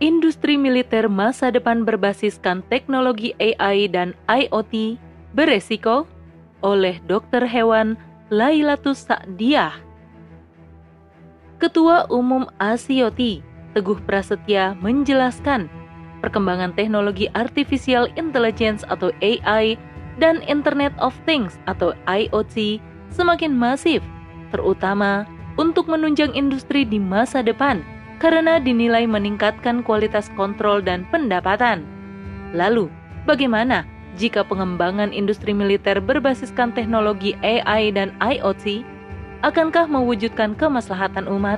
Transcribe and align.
industri 0.00 0.56
militer 0.56 1.12
masa 1.12 1.52
depan 1.52 1.84
berbasiskan 1.84 2.64
teknologi 2.72 3.36
AI 3.36 3.84
dan 3.92 4.16
IoT 4.32 4.96
beresiko 5.36 6.08
oleh 6.64 6.96
Dr. 7.04 7.44
Hewan 7.44 8.00
Lailatus 8.32 9.04
Sa'diah. 9.04 9.76
Ketua 11.60 12.08
Umum 12.08 12.48
Asioti, 12.56 13.44
Teguh 13.76 14.00
Prasetya 14.08 14.72
menjelaskan 14.80 15.68
perkembangan 16.24 16.72
teknologi 16.72 17.28
artificial 17.36 18.08
intelligence 18.16 18.80
atau 18.88 19.12
AI 19.20 19.76
dan 20.16 20.40
Internet 20.48 20.96
of 20.96 21.12
Things 21.28 21.60
atau 21.68 21.92
IoT 22.08 22.80
semakin 23.12 23.52
masif, 23.52 24.00
terutama 24.48 25.28
untuk 25.60 25.92
menunjang 25.92 26.32
industri 26.32 26.88
di 26.88 26.96
masa 26.96 27.44
depan 27.44 27.84
karena 28.20 28.60
dinilai 28.60 29.08
meningkatkan 29.08 29.80
kualitas 29.80 30.28
kontrol 30.36 30.84
dan 30.84 31.08
pendapatan. 31.08 31.82
Lalu, 32.52 32.92
bagaimana 33.24 33.88
jika 34.20 34.44
pengembangan 34.44 35.10
industri 35.16 35.56
militer 35.56 35.98
berbasiskan 35.98 36.76
teknologi 36.76 37.32
AI 37.40 37.90
dan 37.96 38.12
IoT 38.20 38.84
akankah 39.40 39.88
mewujudkan 39.88 40.52
kemaslahatan 40.52 41.24
umat? 41.32 41.56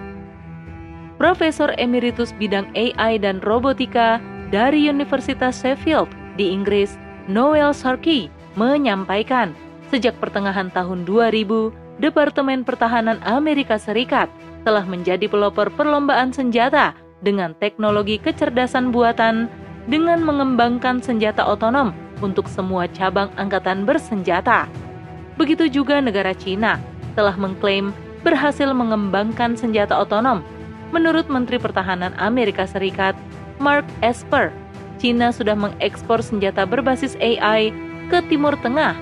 Profesor 1.19 1.75
Emeritus 1.77 2.30
bidang 2.39 2.70
AI 2.79 3.19
dan 3.19 3.42
robotika 3.42 4.23
dari 4.55 4.87
Universitas 4.87 5.59
Sheffield 5.59 6.11
di 6.39 6.51
Inggris, 6.55 6.95
Noel 7.27 7.75
Sarkey, 7.75 8.31
menyampaikan 8.55 9.55
sejak 9.91 10.17
pertengahan 10.23 10.73
tahun 10.73 11.05
2000, 11.05 11.75
Departemen 12.01 12.65
Pertahanan 12.65 13.20
Amerika 13.23 13.77
Serikat 13.77 14.27
telah 14.62 14.87
menjadi 14.87 15.27
pelopor 15.27 15.71
perlombaan 15.75 16.30
senjata 16.30 16.95
dengan 17.23 17.55
teknologi 17.59 18.19
kecerdasan 18.19 18.91
buatan 18.91 19.47
dengan 19.91 20.23
mengembangkan 20.23 21.03
senjata 21.03 21.42
otonom 21.42 21.91
untuk 22.23 22.47
semua 22.47 22.86
cabang 22.91 23.31
angkatan 23.34 23.83
bersenjata. 23.83 24.70
Begitu 25.34 25.67
juga 25.67 25.98
negara 25.98 26.31
Cina 26.36 26.78
telah 27.19 27.34
mengklaim 27.34 27.91
berhasil 28.23 28.70
mengembangkan 28.70 29.59
senjata 29.59 29.98
otonom. 29.98 30.41
Menurut 30.95 31.27
Menteri 31.27 31.56
Pertahanan 31.58 32.14
Amerika 32.20 32.69
Serikat, 32.69 33.17
Mark 33.58 33.89
Esper, 34.05 34.53
Cina 35.03 35.34
sudah 35.34 35.58
mengekspor 35.58 36.23
senjata 36.23 36.62
berbasis 36.62 37.19
AI 37.19 37.75
ke 38.12 38.23
Timur 38.31 38.55
Tengah. 38.61 38.95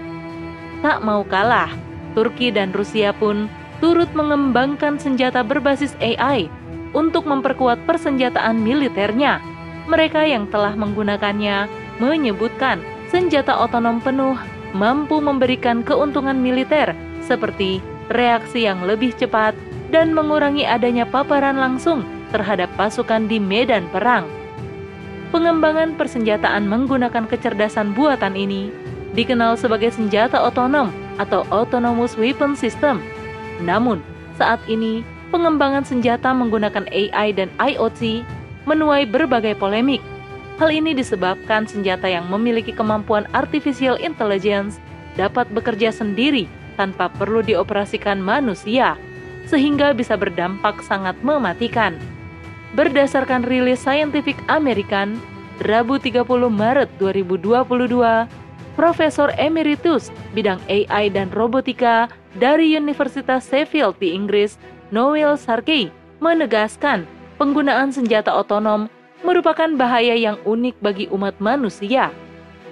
Tak 0.80 1.04
mau 1.04 1.20
kalah, 1.26 1.68
Turki 2.16 2.48
dan 2.48 2.72
Rusia 2.72 3.12
pun 3.12 3.50
turut 3.80 4.08
mengembangkan 4.12 5.00
senjata 5.00 5.40
berbasis 5.40 5.96
AI 5.98 6.52
untuk 6.92 7.24
memperkuat 7.24 7.88
persenjataan 7.88 8.60
militernya. 8.60 9.40
Mereka 9.88 10.22
yang 10.28 10.46
telah 10.52 10.76
menggunakannya 10.76 11.66
menyebutkan 11.98 12.78
senjata 13.10 13.56
otonom 13.56 13.98
penuh 13.98 14.38
mampu 14.76 15.18
memberikan 15.18 15.82
keuntungan 15.82 16.38
militer 16.38 16.94
seperti 17.26 17.82
reaksi 18.06 18.68
yang 18.68 18.86
lebih 18.86 19.10
cepat 19.18 19.56
dan 19.90 20.14
mengurangi 20.14 20.62
adanya 20.62 21.02
paparan 21.02 21.58
langsung 21.58 22.06
terhadap 22.30 22.70
pasukan 22.78 23.26
di 23.26 23.42
medan 23.42 23.90
perang. 23.90 24.28
Pengembangan 25.34 25.94
persenjataan 25.94 26.66
menggunakan 26.66 27.26
kecerdasan 27.26 27.94
buatan 27.94 28.34
ini 28.34 28.70
dikenal 29.14 29.58
sebagai 29.58 29.90
senjata 29.90 30.38
otonom 30.38 30.90
atau 31.18 31.42
Autonomous 31.50 32.14
Weapon 32.14 32.54
System 32.54 33.02
namun, 33.62 34.00
saat 34.40 34.58
ini 34.66 35.04
pengembangan 35.30 35.86
senjata 35.86 36.32
menggunakan 36.34 36.88
AI 36.90 37.32
dan 37.36 37.48
IoT 37.60 38.26
menuai 38.66 39.06
berbagai 39.08 39.56
polemik. 39.56 40.02
Hal 40.60 40.68
ini 40.68 40.92
disebabkan 40.92 41.64
senjata 41.64 42.04
yang 42.04 42.28
memiliki 42.28 42.76
kemampuan 42.76 43.24
artificial 43.32 43.96
intelligence 43.96 44.76
dapat 45.16 45.48
bekerja 45.48 45.88
sendiri 45.88 46.44
tanpa 46.76 47.08
perlu 47.08 47.40
dioperasikan 47.40 48.20
manusia, 48.20 49.00
sehingga 49.48 49.96
bisa 49.96 50.20
berdampak 50.20 50.84
sangat 50.84 51.16
mematikan. 51.24 51.96
Berdasarkan 52.76 53.42
rilis 53.42 53.82
Scientific 53.82 54.36
American, 54.46 55.18
Rabu 55.64 55.98
30 56.00 56.24
Maret 56.48 56.88
2022, 57.00 58.28
Profesor 58.80 59.28
Emeritus 59.36 60.08
bidang 60.32 60.56
AI 60.64 61.12
dan 61.12 61.28
robotika 61.36 62.08
dari 62.40 62.72
Universitas 62.72 63.44
Sheffield 63.44 64.00
di 64.00 64.16
Inggris, 64.16 64.56
Noel 64.88 65.36
Sarkey, 65.36 65.92
menegaskan 66.24 67.04
penggunaan 67.36 67.92
senjata 67.92 68.32
otonom 68.32 68.88
merupakan 69.20 69.68
bahaya 69.76 70.16
yang 70.16 70.40
unik 70.48 70.80
bagi 70.80 71.04
umat 71.12 71.36
manusia. 71.44 72.08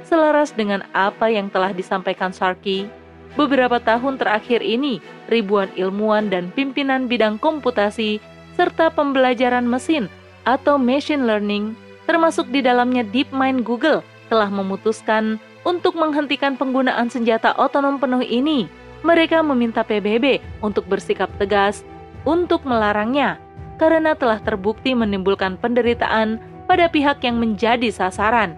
Selaras 0.01 0.57
dengan 0.57 0.81
apa 0.97 1.29
yang 1.29 1.53
telah 1.53 1.77
disampaikan 1.77 2.33
Sarkey, 2.33 2.89
beberapa 3.37 3.77
tahun 3.77 4.17
terakhir 4.17 4.65
ini 4.65 5.05
ribuan 5.29 5.69
ilmuwan 5.77 6.33
dan 6.33 6.49
pimpinan 6.57 7.05
bidang 7.05 7.37
komputasi 7.37 8.17
serta 8.57 8.89
pembelajaran 8.97 9.69
mesin 9.69 10.09
atau 10.49 10.81
machine 10.81 11.29
learning 11.29 11.77
termasuk 12.09 12.49
di 12.49 12.65
dalamnya 12.65 13.05
DeepMind 13.05 13.61
Google 13.61 14.01
telah 14.33 14.49
memutuskan 14.49 15.37
untuk 15.69 16.01
menghentikan 16.01 16.57
penggunaan 16.57 17.13
senjata 17.13 17.53
otonom 17.61 18.01
penuh 18.01 18.25
ini, 18.25 18.73
mereka 19.05 19.45
meminta 19.45 19.85
PBB 19.85 20.41
untuk 20.65 20.89
bersikap 20.89 21.29
tegas 21.37 21.85
untuk 22.25 22.65
melarangnya 22.65 23.37
karena 23.77 24.17
telah 24.17 24.41
terbukti 24.41 24.97
menimbulkan 24.97 25.61
penderitaan 25.61 26.41
pada 26.65 26.89
pihak 26.89 27.21
yang 27.21 27.37
menjadi 27.37 27.93
sasaran. 27.93 28.57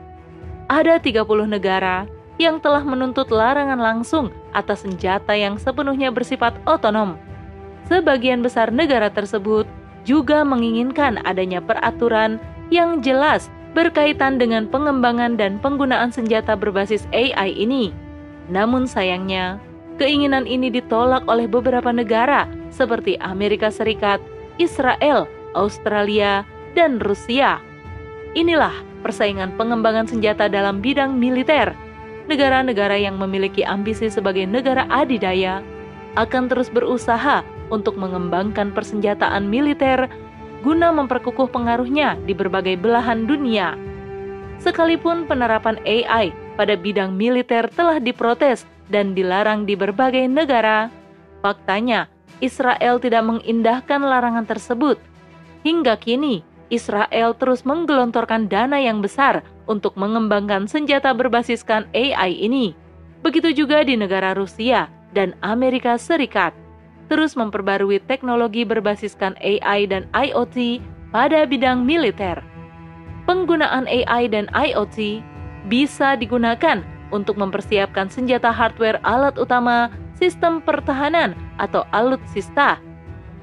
Ada 0.70 1.02
30 1.02 1.26
negara 1.50 2.06
yang 2.38 2.62
telah 2.62 2.86
menuntut 2.86 3.28
larangan 3.28 3.76
langsung 3.76 4.30
atas 4.54 4.86
senjata 4.86 5.34
yang 5.34 5.58
sepenuhnya 5.58 6.14
bersifat 6.14 6.56
otonom. 6.62 7.18
Sebagian 7.90 8.40
besar 8.40 8.70
negara 8.70 9.10
tersebut 9.10 9.66
juga 10.06 10.46
menginginkan 10.46 11.20
adanya 11.26 11.58
peraturan 11.58 12.38
yang 12.70 13.02
jelas 13.02 13.50
berkaitan 13.72 14.38
dengan 14.38 14.66
pengembangan 14.66 15.38
dan 15.38 15.62
penggunaan 15.62 16.10
senjata 16.10 16.58
berbasis 16.58 17.06
AI 17.14 17.54
ini. 17.54 17.94
Namun 18.50 18.90
sayangnya, 18.90 19.62
keinginan 20.00 20.48
ini 20.48 20.72
ditolak 20.72 21.22
oleh 21.30 21.46
beberapa 21.46 21.94
negara 21.94 22.50
seperti 22.74 23.14
Amerika 23.22 23.70
Serikat, 23.70 24.18
Israel, 24.58 25.30
Australia, 25.54 26.42
dan 26.74 26.98
Rusia. 26.98 27.62
Inilah 28.34 28.74
persaingan 29.02 29.54
pengembangan 29.54 30.06
senjata 30.06 30.46
dalam 30.46 30.82
bidang 30.82 31.14
militer. 31.18 31.74
Negara-negara 32.30 32.94
yang 32.94 33.18
memiliki 33.18 33.66
ambisi 33.66 34.06
sebagai 34.06 34.46
negara 34.46 34.86
adidaya 34.86 35.62
akan 36.14 36.46
terus 36.50 36.70
berusaha 36.70 37.42
untuk 37.70 37.98
mengembangkan 37.98 38.74
persenjataan 38.74 39.46
militer 39.46 40.10
guna 40.60 40.92
memperkukuh 40.92 41.48
pengaruhnya 41.48 42.20
di 42.24 42.36
berbagai 42.36 42.76
belahan 42.80 43.24
dunia. 43.24 43.74
Sekalipun 44.60 45.24
penerapan 45.24 45.80
AI 45.88 46.36
pada 46.60 46.76
bidang 46.76 47.16
militer 47.16 47.68
telah 47.72 47.96
diprotes 47.96 48.68
dan 48.92 49.16
dilarang 49.16 49.64
di 49.64 49.72
berbagai 49.72 50.28
negara, 50.28 50.92
faktanya 51.40 52.12
Israel 52.44 53.00
tidak 53.00 53.24
mengindahkan 53.24 54.00
larangan 54.04 54.44
tersebut. 54.44 55.00
Hingga 55.64 55.96
kini, 55.96 56.44
Israel 56.68 57.32
terus 57.36 57.64
menggelontorkan 57.64 58.48
dana 58.48 58.76
yang 58.76 59.00
besar 59.00 59.44
untuk 59.64 59.96
mengembangkan 59.96 60.68
senjata 60.68 61.12
berbasiskan 61.16 61.88
AI 61.96 62.36
ini. 62.36 62.72
Begitu 63.20 63.52
juga 63.52 63.84
di 63.84 63.96
negara 63.96 64.32
Rusia 64.32 64.88
dan 65.12 65.36
Amerika 65.44 66.00
Serikat 66.00 66.56
terus 67.10 67.34
memperbarui 67.34 67.98
teknologi 68.06 68.62
berbasiskan 68.62 69.34
AI 69.42 69.90
dan 69.90 70.06
IoT 70.14 70.78
pada 71.10 71.42
bidang 71.42 71.82
militer. 71.82 72.38
Penggunaan 73.26 73.90
AI 73.90 74.30
dan 74.30 74.46
IoT 74.54 75.18
bisa 75.66 76.14
digunakan 76.14 76.86
untuk 77.10 77.34
mempersiapkan 77.34 78.06
senjata 78.06 78.54
hardware 78.54 79.02
alat 79.02 79.34
utama 79.34 79.90
sistem 80.14 80.62
pertahanan 80.62 81.34
atau 81.58 81.82
alutsista 81.90 82.78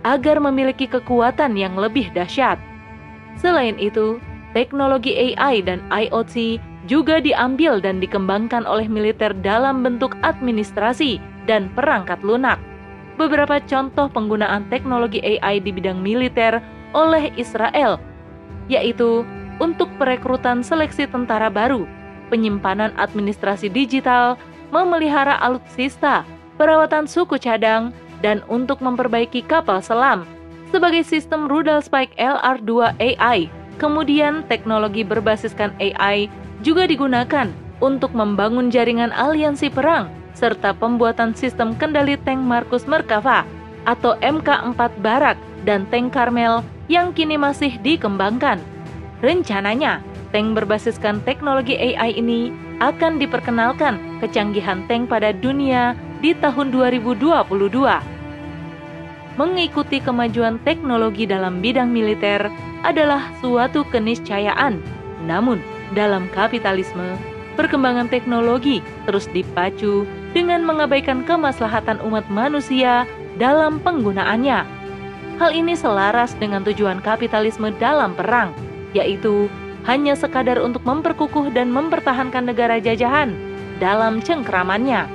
agar 0.07 0.39
memiliki 0.39 0.87
kekuatan 0.87 1.59
yang 1.59 1.75
lebih 1.75 2.07
dahsyat. 2.15 2.55
Selain 3.35 3.75
itu, 3.75 4.23
teknologi 4.55 5.35
AI 5.35 5.59
dan 5.59 5.83
IoT 5.91 6.63
juga 6.87 7.19
diambil 7.19 7.83
dan 7.83 7.99
dikembangkan 7.99 8.63
oleh 8.63 8.87
militer 8.87 9.35
dalam 9.43 9.83
bentuk 9.83 10.15
administrasi 10.23 11.19
dan 11.43 11.67
perangkat 11.75 12.23
lunak 12.23 12.55
beberapa 13.17 13.59
contoh 13.65 14.07
penggunaan 14.07 14.69
teknologi 14.69 15.19
AI 15.19 15.59
di 15.59 15.73
bidang 15.73 15.99
militer 15.99 16.61
oleh 16.93 17.33
Israel, 17.35 17.99
yaitu 18.71 19.25
untuk 19.57 19.89
perekrutan 19.97 20.61
seleksi 20.61 21.09
tentara 21.09 21.49
baru, 21.49 21.83
penyimpanan 22.29 22.93
administrasi 22.95 23.67
digital, 23.67 24.37
memelihara 24.69 25.35
alutsista, 25.41 26.21
perawatan 26.55 27.09
suku 27.09 27.41
cadang, 27.41 27.89
dan 28.21 28.45
untuk 28.49 28.79
memperbaiki 28.79 29.45
kapal 29.45 29.81
selam. 29.81 30.25
Sebagai 30.69 31.01
sistem 31.01 31.47
rudal 31.47 31.79
spike 31.79 32.11
LR2 32.19 32.97
AI 32.99 33.47
Kemudian, 33.77 34.41
teknologi 34.49 35.05
berbasiskan 35.05 35.69
AI 35.77 36.25
juga 36.65 36.89
digunakan 36.89 37.45
untuk 37.77 38.09
membangun 38.17 38.73
jaringan 38.73 39.13
aliansi 39.13 39.69
perang 39.69 40.09
serta 40.37 40.77
pembuatan 40.77 41.33
sistem 41.33 41.73
kendali 41.73 42.13
tank 42.21 42.37
Markus 42.37 42.85
Merkava 42.85 43.41
atau 43.89 44.13
MK4 44.21 45.01
Barak 45.01 45.41
dan 45.65 45.89
tank 45.89 46.13
Carmel 46.13 46.61
yang 46.85 47.09
kini 47.09 47.41
masih 47.41 47.81
dikembangkan. 47.81 48.61
Rencananya, 49.25 50.05
tank 50.29 50.53
berbasiskan 50.53 51.25
teknologi 51.25 51.73
AI 51.73 52.21
ini 52.21 52.53
akan 52.77 53.17
diperkenalkan 53.17 54.21
kecanggihan 54.21 54.85
tank 54.85 55.09
pada 55.09 55.33
dunia 55.33 55.97
di 56.21 56.37
tahun 56.37 56.69
2022. 56.69 57.49
Mengikuti 59.37 59.97
kemajuan 60.01 60.61
teknologi 60.65 61.29
dalam 61.29 61.61
bidang 61.61 61.89
militer 61.89 62.49
adalah 62.81 63.33
suatu 63.41 63.85
keniscayaan. 63.89 64.81
Namun, 65.25 65.61
dalam 65.93 66.25
kapitalisme, 66.33 67.17
perkembangan 67.53 68.09
teknologi 68.09 68.81
terus 69.05 69.29
dipacu 69.29 70.05
dengan 70.37 70.61
mengabaikan 70.61 71.25
kemaslahatan 71.25 71.97
umat 72.05 72.29
manusia 72.29 73.09
dalam 73.41 73.81
penggunaannya. 73.81 74.61
Hal 75.41 75.49
ini 75.49 75.73
selaras 75.73 76.37
dengan 76.37 76.61
tujuan 76.61 77.01
kapitalisme 77.01 77.73
dalam 77.81 78.13
perang, 78.13 78.53
yaitu 78.93 79.49
hanya 79.89 80.13
sekadar 80.13 80.61
untuk 80.61 80.85
memperkukuh 80.85 81.49
dan 81.57 81.73
mempertahankan 81.73 82.53
negara 82.53 82.77
jajahan 82.77 83.33
dalam 83.81 84.21
cengkramannya. 84.21 85.09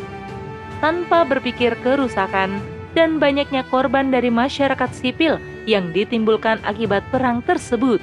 Tanpa 0.83 1.23
berpikir 1.23 1.79
kerusakan 1.87 2.59
dan 2.99 3.23
banyaknya 3.23 3.63
korban 3.71 4.11
dari 4.11 4.27
masyarakat 4.27 4.91
sipil 4.91 5.39
yang 5.71 5.95
ditimbulkan 5.95 6.59
akibat 6.67 7.07
perang 7.15 7.47
tersebut. 7.47 8.03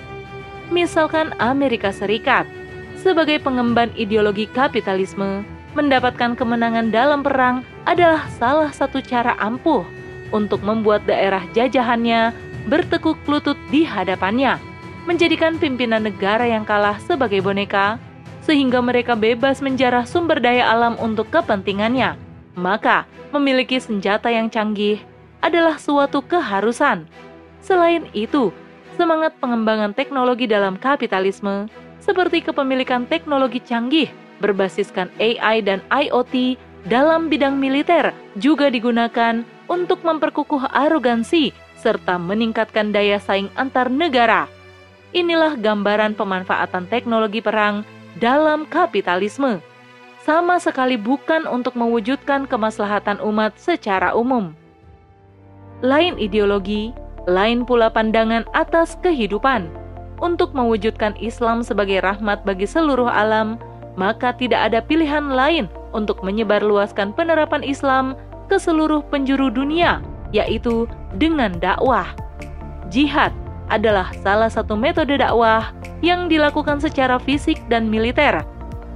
Misalkan 0.71 1.35
Amerika 1.43 1.91
Serikat 1.91 2.47
sebagai 2.95 3.43
pengemban 3.43 3.91
ideologi 3.99 4.47
kapitalisme, 4.47 5.43
mendapatkan 5.77 6.33
kemenangan 6.33 6.89
dalam 6.89 7.21
perang 7.21 7.61
adalah 7.85 8.25
salah 8.37 8.71
satu 8.73 9.01
cara 9.01 9.37
ampuh 9.37 9.85
untuk 10.33 10.61
membuat 10.61 11.05
daerah 11.05 11.45
jajahannya 11.53 12.33
bertekuk 12.69 13.17
lutut 13.25 13.57
di 13.73 13.85
hadapannya, 13.85 14.61
menjadikan 15.09 15.57
pimpinan 15.57 16.05
negara 16.05 16.45
yang 16.45 16.65
kalah 16.65 16.97
sebagai 17.01 17.41
boneka, 17.41 17.97
sehingga 18.45 18.81
mereka 18.81 19.17
bebas 19.17 19.61
menjarah 19.61 20.05
sumber 20.05 20.37
daya 20.41 20.69
alam 20.69 20.97
untuk 21.01 21.29
kepentingannya. 21.33 22.17
Maka, 22.57 23.05
memiliki 23.29 23.77
senjata 23.77 24.29
yang 24.29 24.49
canggih 24.49 25.01
adalah 25.39 25.77
suatu 25.77 26.21
keharusan. 26.25 27.05
Selain 27.61 28.09
itu, 28.11 28.51
semangat 28.97 29.37
pengembangan 29.37 29.93
teknologi 29.93 30.49
dalam 30.49 30.75
kapitalisme 30.75 31.69
seperti 32.01 32.41
kepemilikan 32.41 33.05
teknologi 33.05 33.61
canggih 33.61 34.09
berbasiskan 34.39 35.11
AI 35.19 35.61
dan 35.61 35.83
IoT 35.91 36.55
dalam 36.87 37.27
bidang 37.27 37.59
militer 37.59 38.15
juga 38.39 38.71
digunakan 38.71 39.43
untuk 39.67 40.01
memperkukuh 40.01 40.71
arogansi 40.71 41.51
serta 41.79 42.19
meningkatkan 42.19 42.91
daya 42.91 43.19
saing 43.19 43.47
antar 43.55 43.87
negara. 43.87 44.47
Inilah 45.15 45.55
gambaran 45.57 46.13
pemanfaatan 46.13 46.85
teknologi 46.91 47.39
perang 47.39 47.87
dalam 48.19 48.67
kapitalisme. 48.67 49.63
Sama 50.21 50.59
sekali 50.59 50.99
bukan 50.99 51.47
untuk 51.47 51.73
mewujudkan 51.79 52.45
kemaslahatan 52.45 53.17
umat 53.23 53.55
secara 53.57 54.13
umum. 54.13 54.53
Lain 55.79 56.19
ideologi, 56.19 56.91
lain 57.25 57.63
pula 57.63 57.87
pandangan 57.87 58.43
atas 58.51 58.99
kehidupan 58.99 59.71
untuk 60.19 60.51
mewujudkan 60.51 61.15
Islam 61.17 61.63
sebagai 61.63 62.03
rahmat 62.03 62.43
bagi 62.43 62.67
seluruh 62.67 63.07
alam, 63.07 63.55
maka 63.99 64.31
tidak 64.31 64.71
ada 64.71 64.79
pilihan 64.79 65.27
lain 65.27 65.67
untuk 65.91 66.23
menyebarluaskan 66.23 67.11
penerapan 67.11 67.59
Islam 67.67 68.15
ke 68.47 68.55
seluruh 68.55 69.03
penjuru 69.11 69.51
dunia, 69.51 69.99
yaitu 70.31 70.87
dengan 71.19 71.51
dakwah. 71.59 72.07
Jihad 72.87 73.35
adalah 73.67 74.15
salah 74.23 74.47
satu 74.47 74.79
metode 74.79 75.19
dakwah 75.19 75.75
yang 75.99 76.31
dilakukan 76.31 76.79
secara 76.79 77.19
fisik 77.19 77.59
dan 77.67 77.91
militer. 77.91 78.39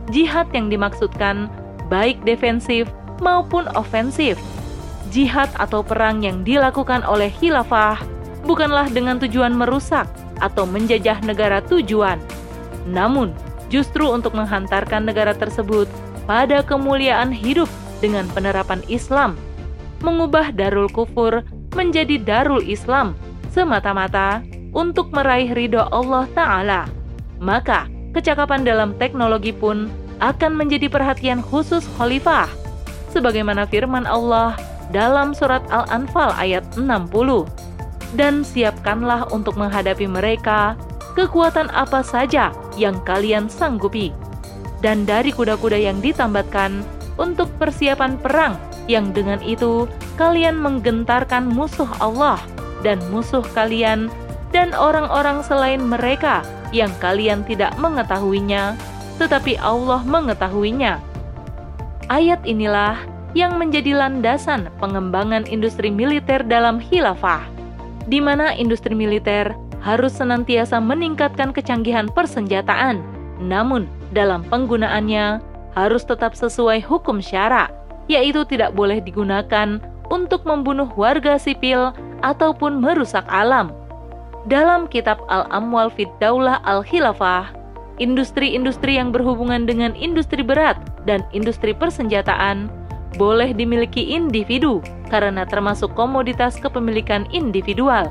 Jihad 0.08 0.48
yang 0.56 0.72
dimaksudkan 0.72 1.52
baik 1.92 2.24
defensif 2.24 2.88
maupun 3.20 3.68
ofensif. 3.76 4.40
Jihad 5.12 5.52
atau 5.60 5.84
perang 5.84 6.24
yang 6.24 6.48
dilakukan 6.48 7.04
oleh 7.04 7.28
khilafah 7.28 8.00
bukanlah 8.48 8.88
dengan 8.88 9.20
tujuan 9.20 9.52
merusak, 9.52 10.08
atau 10.44 10.68
menjajah 10.68 11.24
negara 11.24 11.64
tujuan. 11.64 12.20
Namun, 12.90 13.32
justru 13.74 14.06
untuk 14.06 14.38
menghantarkan 14.38 15.10
negara 15.10 15.34
tersebut 15.34 15.90
pada 16.30 16.62
kemuliaan 16.62 17.34
hidup 17.34 17.66
dengan 18.06 18.30
penerapan 18.30 18.86
Islam, 18.86 19.34
mengubah 20.06 20.54
darul 20.54 20.86
kufur 20.94 21.42
menjadi 21.74 22.22
darul 22.22 22.62
Islam 22.62 23.18
semata-mata 23.50 24.46
untuk 24.78 25.10
meraih 25.10 25.50
ridho 25.58 25.82
Allah 25.90 26.30
Ta'ala. 26.38 26.82
Maka, 27.42 27.90
kecakapan 28.14 28.62
dalam 28.62 28.94
teknologi 29.02 29.50
pun 29.50 29.90
akan 30.22 30.54
menjadi 30.54 30.86
perhatian 30.88 31.42
khusus 31.42 31.82
khalifah. 31.98 32.46
Sebagaimana 33.10 33.66
firman 33.66 34.06
Allah 34.06 34.54
dalam 34.94 35.34
surat 35.34 35.66
Al-Anfal 35.74 36.34
ayat 36.38 36.66
60 36.78 37.46
dan 38.14 38.46
siapkanlah 38.46 39.30
untuk 39.34 39.58
menghadapi 39.58 40.06
mereka 40.06 40.78
kekuatan 41.14 41.70
apa 41.74 42.02
saja 42.02 42.52
yang 42.78 42.98
kalian 43.06 43.50
sanggupi. 43.50 44.14
Dan 44.84 45.08
dari 45.08 45.32
kuda-kuda 45.32 45.80
yang 45.80 46.04
ditambatkan 46.04 46.84
untuk 47.16 47.48
persiapan 47.56 48.20
perang 48.20 48.60
yang 48.92 49.16
dengan 49.16 49.40
itu 49.40 49.88
kalian 50.20 50.60
menggentarkan 50.60 51.48
musuh 51.48 51.88
Allah 52.04 52.42
dan 52.84 53.00
musuh 53.08 53.46
kalian 53.56 54.12
dan 54.52 54.76
orang-orang 54.76 55.40
selain 55.42 55.80
mereka 55.80 56.44
yang 56.76 56.92
kalian 57.00 57.42
tidak 57.48 57.74
mengetahuinya, 57.80 58.76
tetapi 59.18 59.56
Allah 59.62 60.04
mengetahuinya. 60.04 61.00
Ayat 62.12 62.44
inilah 62.44 63.00
yang 63.34 63.58
menjadi 63.58 63.98
landasan 63.98 64.70
pengembangan 64.78 65.48
industri 65.50 65.90
militer 65.90 66.46
dalam 66.46 66.78
khilafah 66.78 67.42
di 68.06 68.20
mana 68.20 68.52
industri 68.54 68.94
militer 68.94 69.56
harus 69.84 70.16
senantiasa 70.16 70.80
meningkatkan 70.80 71.52
kecanggihan 71.52 72.08
persenjataan, 72.08 73.04
namun 73.44 73.86
dalam 74.16 74.42
penggunaannya 74.48 75.44
harus 75.76 76.08
tetap 76.08 76.34
sesuai 76.34 76.80
hukum 76.80 77.20
syara, 77.20 77.68
yaitu 78.08 78.48
tidak 78.48 78.72
boleh 78.72 79.04
digunakan 79.04 79.84
untuk 80.08 80.48
membunuh 80.48 80.88
warga 80.96 81.36
sipil 81.36 81.92
ataupun 82.24 82.80
merusak 82.80 83.28
alam. 83.28 83.76
Dalam 84.48 84.88
kitab 84.88 85.24
Al-Amwal 85.28 85.92
Fid 85.92 86.12
Daulah 86.20 86.64
Al-Khilafah, 86.64 87.52
industri-industri 88.00 89.00
yang 89.00 89.12
berhubungan 89.12 89.68
dengan 89.68 89.96
industri 89.96 90.44
berat 90.44 90.80
dan 91.04 91.24
industri 91.36 91.76
persenjataan 91.76 92.72
boleh 93.16 93.54
dimiliki 93.54 94.16
individu 94.16 94.82
karena 95.08 95.46
termasuk 95.46 95.94
komoditas 95.94 96.58
kepemilikan 96.58 97.30
individual. 97.30 98.10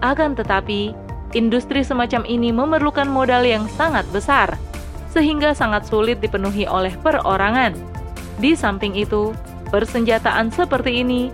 Akan 0.00 0.38
tetapi, 0.38 0.94
industri 1.34 1.82
semacam 1.82 2.22
ini 2.28 2.52
memerlukan 2.54 3.08
modal 3.08 3.42
yang 3.42 3.66
sangat 3.74 4.06
besar, 4.14 4.54
sehingga 5.10 5.56
sangat 5.56 5.88
sulit 5.88 6.20
dipenuhi 6.20 6.68
oleh 6.68 6.92
perorangan. 7.00 7.74
Di 8.36 8.52
samping 8.52 8.92
itu, 8.92 9.32
persenjataan 9.72 10.52
seperti 10.52 11.00
ini 11.00 11.32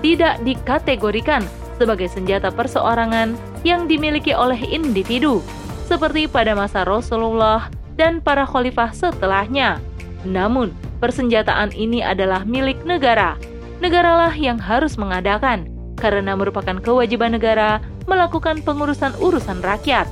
tidak 0.00 0.38
dikategorikan 0.46 1.42
sebagai 1.76 2.08
senjata 2.08 2.48
perseorangan 2.54 3.36
yang 3.66 3.84
dimiliki 3.90 4.32
oleh 4.32 4.56
individu, 4.64 5.42
seperti 5.84 6.30
pada 6.30 6.54
masa 6.54 6.86
Rasulullah 6.86 7.68
dan 7.98 8.22
para 8.22 8.46
khalifah 8.46 8.94
setelahnya. 8.94 9.82
Namun, 10.24 10.72
persenjataan 11.02 11.74
ini 11.76 12.00
adalah 12.00 12.46
milik 12.46 12.80
negara. 12.86 13.36
Negaralah 13.82 14.32
yang 14.32 14.56
harus 14.56 14.96
mengadakan, 14.96 15.68
karena 16.00 16.32
merupakan 16.32 16.80
kewajiban 16.80 17.36
negara 17.36 17.82
melakukan 18.06 18.62
pengurusan 18.62 19.12
urusan 19.18 19.60
rakyat. 19.60 20.06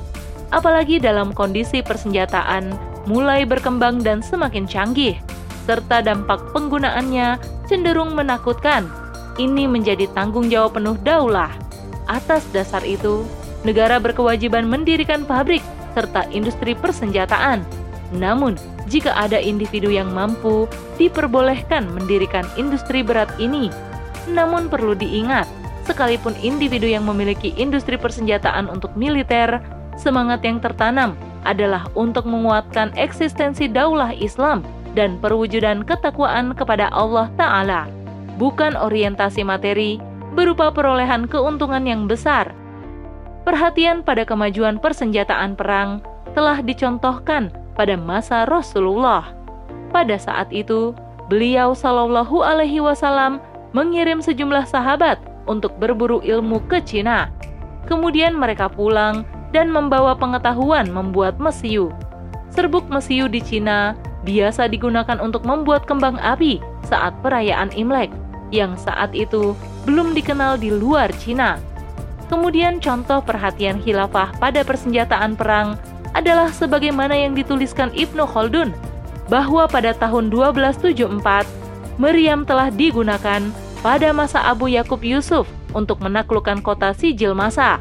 Apalagi 0.54 1.02
dalam 1.02 1.34
kondisi 1.34 1.82
persenjataan 1.82 2.74
mulai 3.10 3.42
berkembang 3.42 4.02
dan 4.02 4.22
semakin 4.22 4.68
canggih, 4.68 5.18
serta 5.64 6.04
dampak 6.04 6.52
penggunaannya 6.52 7.40
cenderung 7.66 8.12
menakutkan. 8.12 8.86
Ini 9.34 9.66
menjadi 9.66 10.06
tanggung 10.14 10.46
jawab 10.46 10.78
penuh 10.78 10.94
daulah. 11.02 11.50
Atas 12.06 12.46
dasar 12.54 12.84
itu, 12.86 13.26
negara 13.66 13.98
berkewajiban 13.98 14.68
mendirikan 14.68 15.26
pabrik 15.26 15.64
serta 15.96 16.28
industri 16.30 16.76
persenjataan. 16.78 17.66
Namun, 18.14 18.54
jika 18.86 19.16
ada 19.16 19.40
individu 19.40 19.88
yang 19.88 20.12
mampu 20.12 20.68
diperbolehkan 21.00 21.88
mendirikan 21.90 22.44
industri 22.54 23.00
berat 23.00 23.32
ini. 23.40 23.72
Namun 24.30 24.68
perlu 24.68 24.94
diingat, 24.94 25.48
sekalipun 25.84 26.32
individu 26.40 26.88
yang 26.88 27.04
memiliki 27.04 27.52
industri 27.60 28.00
persenjataan 28.00 28.66
untuk 28.72 28.96
militer 28.96 29.60
semangat 30.00 30.42
yang 30.42 30.58
tertanam 30.58 31.14
adalah 31.44 31.86
untuk 31.92 32.24
menguatkan 32.24 32.90
eksistensi 32.96 33.68
daulah 33.68 34.16
Islam 34.16 34.64
dan 34.96 35.20
perwujudan 35.20 35.84
ketakwaan 35.84 36.56
kepada 36.56 36.88
Allah 36.90 37.28
Ta'ala, 37.36 37.86
bukan 38.40 38.74
orientasi 38.74 39.44
materi 39.44 40.00
berupa 40.32 40.72
perolehan 40.72 41.28
keuntungan 41.28 41.84
yang 41.84 42.08
besar. 42.08 42.50
Perhatian 43.44 44.00
pada 44.00 44.24
kemajuan 44.24 44.80
persenjataan 44.80 45.52
perang 45.54 46.00
telah 46.32 46.64
dicontohkan 46.64 47.52
pada 47.76 47.94
masa 47.94 48.48
Rasulullah. 48.48 49.36
Pada 49.92 50.16
saat 50.16 50.48
itu, 50.50 50.96
beliau 51.28 51.76
Shallallahu 51.76 52.40
Alaihi 52.40 52.80
Wasallam 52.80 53.38
mengirim 53.76 54.24
sejumlah 54.24 54.64
sahabat 54.66 55.20
untuk 55.46 55.76
berburu 55.76 56.20
ilmu 56.24 56.62
ke 56.66 56.80
Cina. 56.84 57.30
Kemudian 57.84 58.36
mereka 58.36 58.70
pulang 58.70 59.28
dan 59.52 59.70
membawa 59.70 60.16
pengetahuan 60.16 60.90
membuat 60.90 61.38
mesiu. 61.38 61.94
Serbuk 62.50 62.86
mesiu 62.90 63.30
di 63.30 63.42
Cina 63.42 63.94
biasa 64.24 64.66
digunakan 64.66 65.20
untuk 65.20 65.44
membuat 65.44 65.84
kembang 65.84 66.16
api 66.18 66.58
saat 66.88 67.12
perayaan 67.20 67.70
Imlek, 67.76 68.10
yang 68.50 68.74
saat 68.74 69.12
itu 69.12 69.52
belum 69.84 70.16
dikenal 70.16 70.56
di 70.56 70.72
luar 70.72 71.12
Cina. 71.20 71.60
Kemudian 72.32 72.80
contoh 72.80 73.20
perhatian 73.20 73.78
khilafah 73.84 74.32
pada 74.40 74.64
persenjataan 74.64 75.36
perang 75.36 75.76
adalah 76.16 76.48
sebagaimana 76.48 77.12
yang 77.12 77.36
dituliskan 77.36 77.92
Ibnu 77.92 78.24
Khaldun, 78.24 78.72
bahwa 79.28 79.68
pada 79.68 79.92
tahun 79.92 80.32
1274, 80.32 81.44
meriam 82.00 82.48
telah 82.48 82.72
digunakan 82.72 83.44
pada 83.84 84.16
masa 84.16 84.40
Abu 84.48 84.72
Yakub 84.72 85.04
Yusuf 85.04 85.44
untuk 85.76 86.00
menaklukkan 86.00 86.64
kota 86.64 86.96
Sijil 86.96 87.36
Masa. 87.36 87.76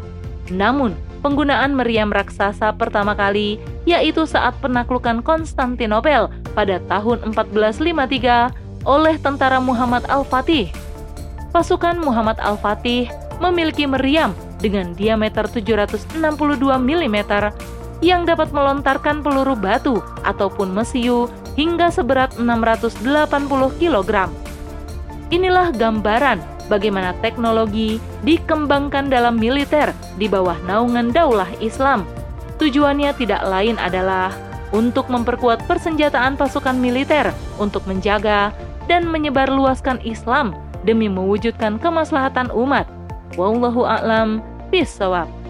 Namun, 0.51 0.91
penggunaan 1.23 1.71
meriam 1.71 2.11
raksasa 2.11 2.75
pertama 2.75 3.15
kali 3.15 3.55
yaitu 3.87 4.27
saat 4.27 4.51
penaklukan 4.59 5.23
Konstantinopel 5.23 6.27
pada 6.51 6.83
tahun 6.91 7.31
1453 7.31 8.51
oleh 8.83 9.15
tentara 9.15 9.63
Muhammad 9.63 10.03
Al-Fatih. 10.11 10.67
Pasukan 11.55 11.95
Muhammad 12.03 12.35
Al-Fatih 12.43 13.07
memiliki 13.39 13.87
meriam 13.87 14.35
dengan 14.59 14.91
diameter 14.91 15.47
762 15.47 16.19
mm 16.59 17.17
yang 18.03 18.27
dapat 18.27 18.51
melontarkan 18.51 19.23
peluru 19.23 19.55
batu 19.55 20.03
ataupun 20.27 20.75
mesiu 20.75 21.31
hingga 21.55 21.87
seberat 21.87 22.35
680 22.35 22.99
kg. 23.79 24.27
Inilah 25.31 25.71
gambaran 25.71 26.41
bagaimana 26.67 27.15
teknologi 27.23 27.99
dikembangkan 28.23 29.11
dalam 29.11 29.39
militer 29.39 29.91
di 30.19 30.27
bawah 30.27 30.57
naungan 30.67 31.11
daulah 31.11 31.49
Islam. 31.59 32.07
Tujuannya 32.59 33.11
tidak 33.19 33.43
lain 33.43 33.75
adalah 33.79 34.31
untuk 34.73 35.07
memperkuat 35.11 35.69
persenjataan 35.69 36.33
pasukan 36.33 36.75
militer 36.75 37.29
untuk 37.61 37.85
menjaga 37.85 38.49
dan 38.89 39.05
menyebarluaskan 39.07 40.01
Islam 40.03 40.57
demi 40.83 41.07
mewujudkan 41.07 41.79
kemaslahatan 41.79 42.51
umat. 42.51 42.89
Wallahu 43.37 43.85
a'lam 43.87 44.43
bishawab. 44.69 45.42